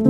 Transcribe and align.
Ich 0.00 0.06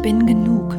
bin 0.00 0.26
genug. 0.26 0.74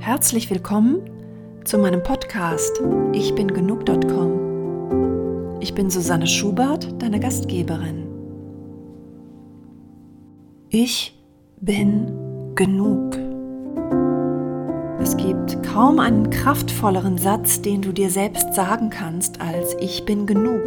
Herzlich 0.00 0.50
willkommen 0.50 1.21
zu 1.64 1.78
meinem 1.78 2.02
Podcast 2.02 2.82
Ich 3.12 3.32
bin 3.34 3.48
genug.com. 3.48 5.58
Ich 5.60 5.74
bin 5.74 5.90
Susanne 5.90 6.26
Schubert, 6.26 7.00
deine 7.00 7.20
Gastgeberin. 7.20 8.08
Ich 10.70 11.16
bin 11.60 12.10
genug. 12.56 13.16
Es 15.00 15.16
gibt 15.16 15.62
kaum 15.62 16.00
einen 16.00 16.30
kraftvolleren 16.30 17.18
Satz, 17.18 17.62
den 17.62 17.82
du 17.82 17.92
dir 17.92 18.10
selbst 18.10 18.54
sagen 18.54 18.90
kannst, 18.90 19.40
als 19.40 19.76
Ich 19.80 20.04
bin 20.04 20.26
genug. 20.26 20.62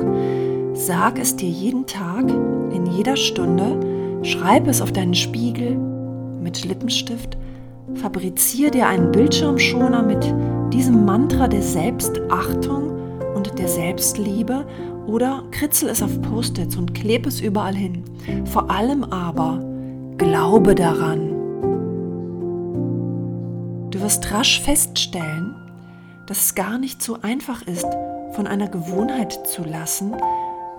Sag 0.73 1.20
es 1.20 1.35
dir 1.35 1.49
jeden 1.49 1.85
Tag, 1.88 2.30
in 2.30 2.85
jeder 2.85 3.18
Stunde, 3.18 4.23
schreib 4.23 4.68
es 4.68 4.82
auf 4.82 4.93
deinen 4.93 5.16
Spiegel 5.16 5.76
mit 6.41 6.63
Lippenstift, 6.63 7.38
fabrizier 7.96 8.71
dir 8.71 8.88
einen 8.88 9.12
Bildschirmschoner 9.12 10.04
mit 10.04 10.34
diesem 10.72 11.05
Mantra 11.05 11.48
der 11.48 11.62
Selbstachtung 11.62 12.92
und 13.36 13.58
der 13.58 13.68
Selbstliebe 13.68 14.66
oder 15.08 15.44
kritzel 15.52 15.90
es 15.90 16.02
auf 16.02 16.22
Post-its 16.22 16.76
und 16.76 16.94
klebe 16.94 17.30
es 17.30 17.41
überall 17.41 17.76
hin. 17.76 18.04
Vor 18.46 18.70
allem 18.72 19.04
aber 19.04 19.60
glaube 20.18 20.76
daran. 20.76 21.30
Du 23.91 24.02
wirst 24.02 24.32
rasch 24.32 24.62
feststellen, 24.62 25.55
dass 26.27 26.46
es 26.46 26.55
gar 26.55 26.77
nicht 26.77 27.02
so 27.02 27.18
einfach 27.22 27.62
ist, 27.68 27.88
von 28.34 28.48
einer 28.48 28.68
Gewohnheit 28.68 29.48
zu 29.48 29.63
lassen, 29.63 30.13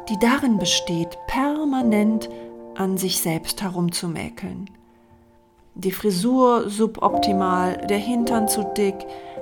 die 0.09 0.19
darin 0.21 0.59
besteht, 0.59 1.17
permanent 1.27 2.29
an 2.77 2.99
sich 2.99 3.21
selbst 3.21 3.63
herumzumäkeln. 3.63 4.69
Die 5.79 5.93
Frisur 5.93 6.71
suboptimal, 6.71 7.77
der 7.87 7.99
Hintern 7.99 8.49
zu 8.49 8.65
dick, 8.79 8.95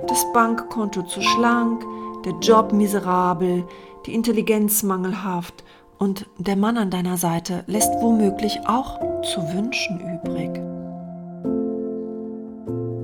das 0.05 0.25
Bankkonto 0.33 1.03
zu 1.03 1.21
schlank, 1.21 1.85
der 2.25 2.33
Job 2.41 2.73
miserabel, 2.73 3.63
die 4.05 4.13
Intelligenz 4.13 4.83
mangelhaft 4.83 5.63
und 5.97 6.25
der 6.37 6.57
Mann 6.57 6.77
an 6.77 6.89
deiner 6.89 7.15
Seite 7.15 7.63
lässt 7.67 7.93
womöglich 8.01 8.59
auch 8.67 8.99
zu 9.21 9.41
wünschen 9.53 10.01
übrig. 10.01 10.51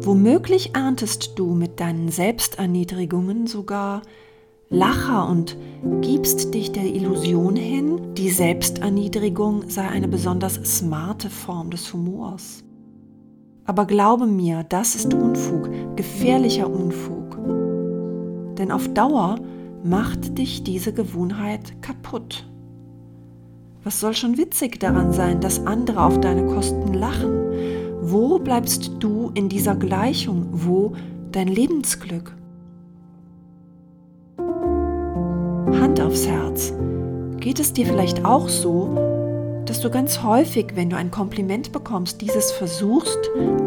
Womöglich 0.06 0.76
erntest 0.76 1.40
du 1.40 1.54
mit 1.54 1.80
deinen 1.80 2.10
Selbsterniedrigungen 2.10 3.48
sogar 3.48 4.02
Lacher 4.70 5.30
und 5.30 5.56
gibst 6.02 6.54
dich 6.54 6.74
der 6.74 6.84
Illusion 6.84 7.56
hin, 7.56 8.14
die 8.16 8.30
Selbsterniedrigung 8.30 9.70
sei 9.70 9.88
eine 9.88 10.10
besonders 10.10 10.56
smarte 10.56 11.30
Form 11.30 11.70
des 11.70 11.94
Humors. 11.94 12.66
Aber 13.66 13.86
glaube 13.86 14.26
mir, 14.26 14.64
das 14.68 14.96
ist 14.96 15.14
Unfug, 15.14 15.70
gefährlicher 15.96 16.70
Unfug. 16.70 17.38
Denn 18.58 18.72
auf 18.72 18.88
Dauer 18.94 19.38
macht 19.84 20.38
dich 20.38 20.64
diese 20.64 20.94
Gewohnheit 20.94 21.82
kaputt. 21.82 22.48
Was 23.84 24.00
soll 24.00 24.14
schon 24.14 24.38
witzig 24.38 24.80
daran 24.80 25.12
sein, 25.12 25.40
dass 25.40 25.66
andere 25.66 26.04
auf 26.04 26.20
deine 26.20 26.46
Kosten 26.46 26.94
lachen? 26.94 27.32
Wo 28.02 28.40
bleibst 28.40 28.92
du 29.00 29.32
in 29.34 29.50
dieser 29.50 29.76
Gleichung? 29.76 30.48
Wo 30.52 30.94
dein 31.32 31.48
Lebensglück? 31.48 32.36
Hand 35.80 36.00
aufs 36.02 36.28
Herz. 36.28 36.74
Geht 37.40 37.60
es 37.60 37.74
dir 37.74 37.88
vielleicht 37.88 38.24
auch 38.24 38.50
so, 38.50 39.11
dass 39.66 39.82
du 39.82 39.90
ganz 39.90 40.24
häufig, 40.24 40.76
wenn 40.76 40.90
du 40.90 40.98
ein 40.98 41.12
Kompliment 41.12 41.72
bekommst, 41.72 42.22
dieses 42.22 42.52
versuchst 42.52 43.20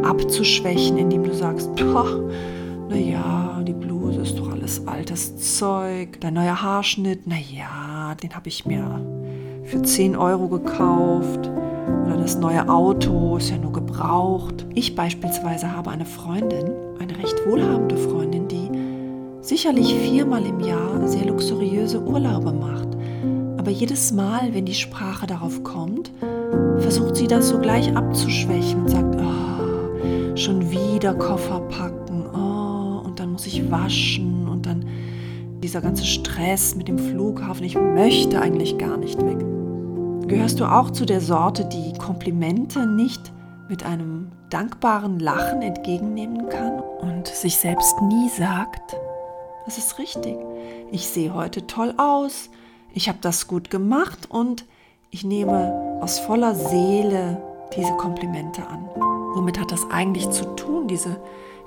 abzuschwächen, 0.03 0.99
indem 0.99 1.25
du 1.25 1.35
sagst, 1.35 1.71
naja, 2.89 3.63
die 3.67 3.73
Bluse 3.73 4.21
ist 4.21 4.39
doch 4.39 4.53
alles 4.53 4.87
altes 4.87 5.59
Zeug, 5.59 6.21
dein 6.21 6.35
neuer 6.35 6.61
Haarschnitt, 6.61 7.27
naja, 7.27 8.15
den 8.23 8.35
habe 8.35 8.49
ich 8.49 8.67
mir 8.67 9.01
für 9.65 9.83
10 9.83 10.17
Euro 10.17 10.49
gekauft. 10.49 11.51
Oder 12.07 12.17
das 12.17 12.37
neue 12.37 12.69
Auto 12.69 13.37
ist 13.37 13.51
ja 13.51 13.59
nur 13.59 13.73
gebraucht. 13.73 14.67
Ich 14.75 14.95
beispielsweise 14.95 15.71
habe 15.71 15.91
eine 15.91 16.07
Freundin, 16.07 16.71
eine 16.99 17.17
recht 17.19 17.47
wohlhabende 17.47 17.97
Freundin, 17.97 18.49
die 18.49 18.71
sicherlich 19.41 19.95
viermal 19.95 20.45
im 20.47 20.61
Jahr 20.61 21.07
sehr 21.07 21.27
luxuriöse 21.27 22.01
Urlaube 22.03 22.53
macht. 22.53 22.84
Aber 23.65 23.73
jedes 23.73 24.13
Mal, 24.13 24.53
wenn 24.53 24.67
die 24.67 24.75
Sprache 24.75 25.27
darauf 25.27 25.65
kommt, 25.65 26.13
versucht 26.81 27.17
sie 27.17 27.27
das 27.27 27.49
so 27.49 27.59
gleich 27.59 27.97
abzuschwächen 27.97 28.83
und 28.83 28.91
sagt, 28.91 29.17
oh, 29.17 30.37
schon 30.37 30.71
wieder 30.71 31.15
Koffer 31.15 31.61
packen, 31.61 32.27
oh, 32.35 33.01
und 33.07 33.19
dann 33.19 33.33
muss 33.33 33.47
ich 33.47 33.71
waschen 33.71 34.47
und 34.49 34.67
dann 34.67 34.85
dieser 35.63 35.81
ganze 35.81 36.05
Stress 36.05 36.75
mit 36.75 36.89
dem 36.89 36.99
Flughafen, 36.99 37.65
ich 37.65 37.75
möchte 37.75 38.39
eigentlich 38.39 38.77
gar 38.77 38.99
nicht 38.99 39.19
weg. 39.25 39.39
Gehörst 40.29 40.61
du 40.61 40.67
auch 40.67 40.91
zu 40.91 41.07
der 41.07 41.23
Sorte, 41.23 41.65
die 41.65 41.95
Komplimente 41.95 42.87
nicht 42.87 43.33
mit 43.71 43.83
einem 43.83 44.31
dankbaren 44.51 45.21
Lachen 45.21 45.63
entgegennehmen 45.63 46.51
kann 46.51 46.81
und 47.01 47.29
sich 47.29 47.57
selbst 47.57 47.99
nie 48.03 48.29
sagt, 48.29 48.95
das 49.65 49.79
ist 49.79 49.99
richtig. 49.99 50.37
Ich 50.93 51.09
sehe 51.09 51.33
heute 51.33 51.67
toll 51.67 51.95
aus. 51.97 52.51
Ich 52.97 53.09
habe 53.09 53.19
das 53.21 53.49
gut 53.49 53.71
gemacht 53.71 54.31
und 54.31 54.67
ich 55.11 55.25
nehme 55.25 55.99
aus 56.01 56.21
voller 56.21 56.55
Seele 56.55 57.43
diese 57.77 57.93
Komplimente 57.97 58.65
an. 58.65 58.89
Womit 59.35 59.59
hat 59.59 59.73
das 59.73 59.85
eigentlich 59.91 60.31
zu 60.31 60.45
tun, 60.55 60.87
diese 60.87 61.21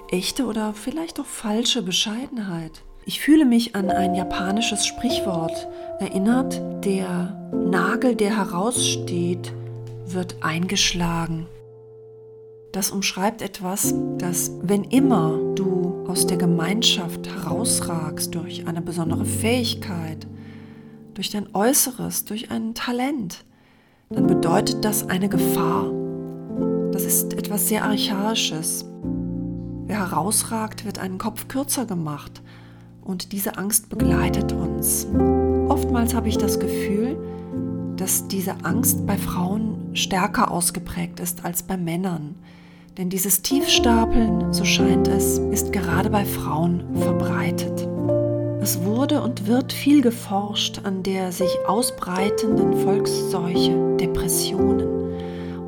echte 0.10 0.46
oder 0.46 0.74
vielleicht 0.74 1.20
auch 1.20 1.26
falsche 1.26 1.82
Bescheidenheit? 1.82 2.82
Ich 3.06 3.20
fühle 3.20 3.44
mich 3.44 3.76
an 3.76 3.90
ein 3.90 4.16
japanisches 4.16 4.86
Sprichwort 4.86 5.68
erinnert, 6.00 6.62
der 6.86 7.52
Nagel, 7.54 8.16
der 8.16 8.38
heraussteht, 8.38 9.52
wird 10.06 10.38
eingeschlagen. 10.42 11.46
Das 12.72 12.90
umschreibt 12.90 13.42
etwas, 13.42 13.94
dass 14.18 14.52
wenn 14.62 14.86
immer 14.86 15.38
du 15.56 16.06
aus 16.08 16.26
der 16.26 16.38
Gemeinschaft 16.38 17.28
herausragst 17.28 18.34
durch 18.34 18.66
eine 18.66 18.82
besondere 18.82 19.26
Fähigkeit, 19.26 20.26
durch 21.18 21.32
dein 21.32 21.48
Äußeres, 21.56 22.26
durch 22.26 22.52
ein 22.52 22.76
Talent, 22.76 23.44
dann 24.12 24.28
bedeutet 24.28 24.86
das 24.86 25.10
eine 25.10 25.30
Gefahr. 25.30 25.92
Das 26.92 27.04
ist 27.04 27.34
etwas 27.34 27.68
sehr 27.68 27.86
Archaisches. 27.86 28.86
Wer 29.88 29.98
herausragt, 29.98 30.86
wird 30.86 31.00
einen 31.00 31.18
Kopf 31.18 31.48
kürzer 31.48 31.88
gemacht 31.88 32.44
und 33.04 33.32
diese 33.32 33.58
Angst 33.58 33.90
begleitet 33.90 34.54
uns. 34.54 35.08
Oftmals 35.70 36.14
habe 36.14 36.30
ich 36.30 36.38
das 36.38 36.60
Gefühl, 36.60 37.18
dass 37.96 38.28
diese 38.28 38.64
Angst 38.64 39.08
bei 39.08 39.18
Frauen 39.18 39.96
stärker 39.96 40.52
ausgeprägt 40.52 41.20
ist 41.20 41.44
als 41.44 41.64
bei 41.64 41.78
Männern. 41.78 42.36
Denn 43.00 43.10
dieses 43.10 43.42
Tiefstapeln, 43.42 44.54
so 44.54 44.66
scheint 44.66 45.08
es, 45.08 45.40
ist 45.40 45.74
gerade 45.74 46.12
bei 46.12 46.26
Frauen 46.26 46.84
verbreitet. 46.96 47.77
Es 48.68 48.84
wurde 48.84 49.22
und 49.22 49.48
wird 49.48 49.72
viel 49.72 50.02
geforscht 50.02 50.82
an 50.84 51.02
der 51.02 51.31
sich 51.31 51.48
ausbreitenden 51.69 52.74
Volksseuche 52.74 53.96
Depressionen. 53.98 54.86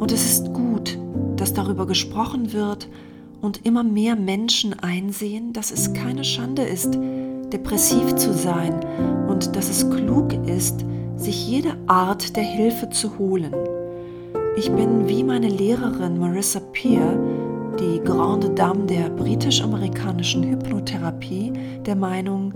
Und 0.01 0.11
es 0.11 0.25
ist 0.25 0.51
gut, 0.51 0.99
dass 1.37 1.53
darüber 1.53 1.87
gesprochen 1.87 2.51
wird 2.51 2.89
und 3.39 3.65
immer 3.65 3.85
mehr 3.85 4.17
Menschen 4.17 4.77
einsehen, 4.81 5.53
dass 5.53 5.71
es 5.71 5.93
keine 5.93 6.25
Schande 6.25 6.63
ist, 6.63 6.99
depressiv 7.53 8.15
zu 8.17 8.33
sein 8.33 8.85
und 9.29 9.55
dass 9.55 9.69
es 9.69 9.89
klug 9.89 10.33
ist, 10.45 10.83
sich 11.15 11.47
jede 11.47 11.77
Art 11.87 12.35
der 12.35 12.43
Hilfe 12.43 12.89
zu 12.89 13.17
holen. 13.17 13.55
Ich 14.57 14.69
bin 14.73 15.07
wie 15.07 15.23
meine 15.23 15.47
Lehrerin 15.47 16.19
Marissa 16.19 16.59
Peer, 16.73 17.17
die 17.79 18.01
Grande 18.03 18.49
Dame 18.49 18.87
der 18.87 19.09
britisch-amerikanischen 19.09 20.43
Hypnotherapie, 20.43 21.53
der 21.85 21.95
Meinung, 21.95 22.51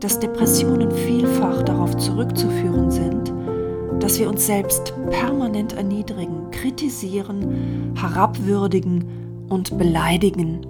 dass 0.00 0.20
Depressionen 0.20 0.90
vielfach 0.90 1.62
darauf 1.62 1.96
zurückzuführen 1.96 2.90
sind, 2.90 3.32
dass 4.00 4.18
wir 4.18 4.28
uns 4.28 4.46
selbst 4.46 4.92
permanent 5.10 5.72
erniedrigen, 5.72 6.50
kritisieren, 6.50 7.94
herabwürdigen 7.98 9.46
und 9.48 9.76
beleidigen. 9.78 10.66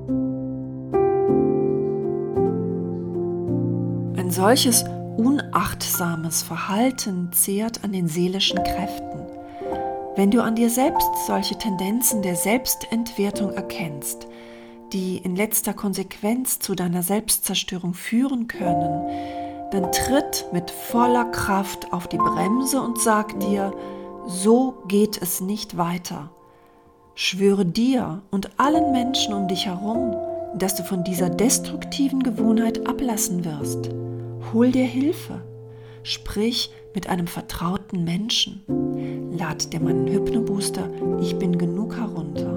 Ein 4.16 4.30
solches 4.30 4.84
unachtsames 5.16 6.42
Verhalten 6.42 7.30
zehrt 7.32 7.82
an 7.84 7.92
den 7.92 8.08
seelischen 8.08 8.62
Kräften. 8.62 9.20
Wenn 10.14 10.30
du 10.30 10.42
an 10.42 10.54
dir 10.54 10.70
selbst 10.70 11.08
solche 11.26 11.56
Tendenzen 11.56 12.22
der 12.22 12.36
Selbstentwertung 12.36 13.52
erkennst, 13.52 14.26
die 14.92 15.18
in 15.18 15.36
letzter 15.36 15.74
Konsequenz 15.74 16.58
zu 16.58 16.74
deiner 16.74 17.02
Selbstzerstörung 17.02 17.94
führen 17.94 18.48
können, 18.48 19.10
dann 19.70 19.90
tritt 19.92 20.46
mit 20.52 20.70
voller 20.70 21.24
Kraft 21.26 21.92
auf 21.92 22.08
die 22.08 22.18
Bremse 22.18 22.80
und 22.80 23.00
sag 23.00 23.38
dir, 23.40 23.72
so 24.26 24.82
geht 24.88 25.20
es 25.20 25.40
nicht 25.40 25.76
weiter. 25.76 26.30
Schwöre 27.14 27.64
dir 27.64 28.22
und 28.30 28.58
allen 28.58 28.92
Menschen 28.92 29.34
um 29.34 29.48
dich 29.48 29.66
herum, 29.66 30.14
dass 30.56 30.74
du 30.74 30.82
von 30.82 31.04
dieser 31.04 31.30
destruktiven 31.30 32.22
Gewohnheit 32.22 32.88
ablassen 32.88 33.44
wirst. 33.44 33.90
Hol 34.52 34.70
dir 34.70 34.84
Hilfe. 34.84 35.42
Sprich 36.02 36.70
mit 36.94 37.08
einem 37.08 37.26
vertrauten 37.26 38.04
Menschen. 38.04 38.62
Lad 39.36 39.72
dir 39.72 39.80
meinen 39.80 40.06
Hypnobooster 40.06 40.88
Ich 41.20 41.36
bin 41.36 41.58
genug 41.58 41.96
herunter 41.96 42.55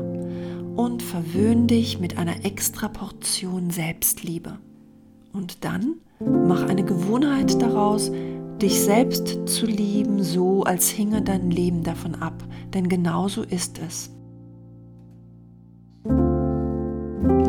und 0.79 1.03
verwöhn 1.03 1.67
dich 1.67 1.99
mit 1.99 2.17
einer 2.17 2.45
extra 2.45 2.87
Portion 2.87 3.69
Selbstliebe. 3.69 4.59
Und 5.33 5.65
dann 5.65 5.95
mach 6.21 6.69
eine 6.69 6.85
Gewohnheit 6.85 7.61
daraus, 7.61 8.13
dich 8.61 8.79
selbst 8.79 9.39
zu 9.45 9.65
lieben, 9.65 10.23
so 10.23 10.63
als 10.63 10.87
hinge 10.87 11.21
dein 11.21 11.51
Leben 11.51 11.83
davon 11.83 12.15
ab, 12.15 12.45
denn 12.73 12.87
genauso 12.87 13.43
ist 13.43 13.77
es. 13.85 14.09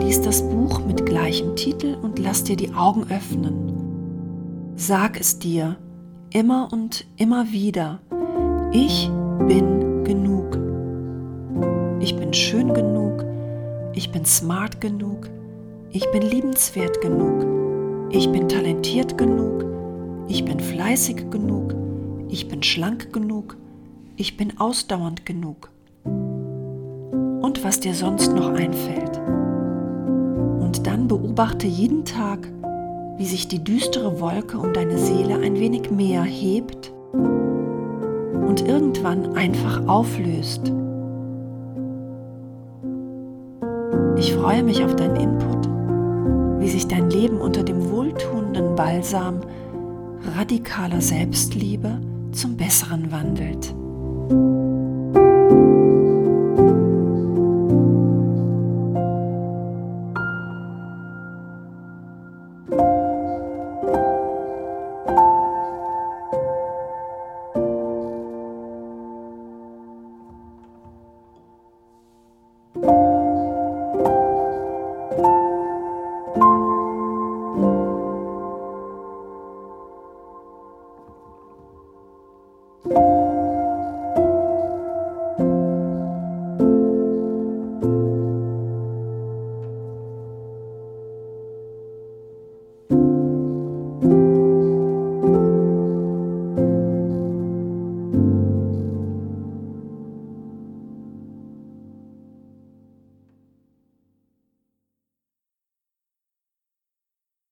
Lies 0.00 0.21
das 0.23 0.43
Buch 0.43 0.85
mit 0.85 1.06
gleichem 1.06 1.55
Titel 1.55 1.97
und 2.03 2.19
lass 2.19 2.43
dir 2.43 2.56
die 2.56 2.75
Augen 2.75 3.05
öffnen. 3.12 4.73
Sag 4.75 5.21
es 5.21 5.38
dir 5.38 5.77
immer 6.32 6.69
und 6.73 7.06
immer 7.17 7.53
wieder. 7.53 8.00
Ich 8.73 9.09
bin 9.47 10.03
genug. 10.03 10.69
Ich 12.02 12.17
bin 12.17 12.32
schön 12.32 12.73
genug. 12.73 13.26
Ich 13.93 14.11
bin 14.11 14.25
smart 14.25 14.81
genug. 14.81 15.29
Ich 15.91 16.11
bin 16.12 16.23
liebenswert 16.23 17.02
genug. 17.02 17.44
Ich 18.11 18.32
bin 18.32 18.49
talentiert 18.49 19.19
genug. 19.19 19.67
Ich 20.26 20.47
bin 20.47 20.61
fleißig 20.61 21.31
genug. 21.31 21.75
Ich 22.31 22.49
bin 22.49 22.62
schlank 22.62 23.12
genug. 23.12 23.58
Ich 24.17 24.38
bin 24.38 24.58
ausdauernd 24.58 25.26
genug. 25.26 25.69
Und 26.05 27.62
was 27.62 27.81
dir 27.81 27.93
sonst 27.93 28.32
noch 28.32 28.49
einfällt. 28.55 29.19
Und 30.58 30.87
dann 30.87 31.06
beobachte 31.06 31.67
jeden 31.67 32.06
Tag, 32.06 32.49
wie 33.19 33.26
sich 33.26 33.46
die 33.46 33.62
düstere 33.62 34.20
Wolke 34.20 34.56
um 34.56 34.73
deine 34.73 34.96
Seele 34.96 35.41
ein 35.41 35.61
wenig 35.61 35.91
mehr 35.91 36.23
hebt 36.23 36.94
und 37.12 38.67
irgendwann 38.67 39.37
einfach 39.37 39.87
auflöst. 39.87 40.73
Ich 44.20 44.34
freue 44.34 44.62
mich 44.62 44.84
auf 44.84 44.94
deinen 44.96 45.17
Input, 45.17 46.61
wie 46.61 46.69
sich 46.69 46.87
dein 46.87 47.08
Leben 47.08 47.38
unter 47.38 47.62
dem 47.62 47.90
wohltuenden 47.90 48.76
Balsam 48.76 49.40
radikaler 50.37 51.00
Selbstliebe 51.00 51.99
zum 52.31 52.55
Besseren 52.55 53.11
wandelt. 53.11 53.75